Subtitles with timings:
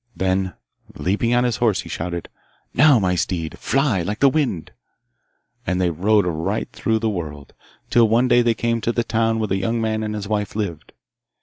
[0.15, 0.53] Then,
[0.95, 2.27] leaping on his horse, he shouted,
[2.73, 4.71] 'Now, my steed, fly like the wind!'
[5.67, 7.53] and they rode right through the world,
[7.91, 10.55] till one day they came to the town where the young man and his wife
[10.55, 10.93] lived.